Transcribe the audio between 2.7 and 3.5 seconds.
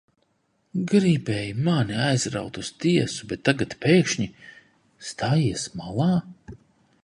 tiesu, bet